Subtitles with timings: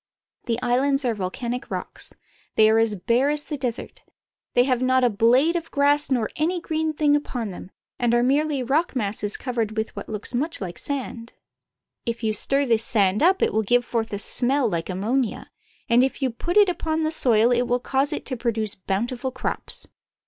[0.47, 2.11] The islands are volcanic rocks.
[2.55, 4.01] They are as bare as the desert.
[4.55, 8.23] They have not a blade of grass or any green thing upon them, and are
[8.23, 11.33] merely rock masses covered with what looks much Hke sand.
[12.03, 15.51] If you stir this sand up it will give forth a smell like ammonia,
[15.87, 19.29] and if you put it upon the soil it will cause it to produce bountiful
[19.29, 19.87] crops.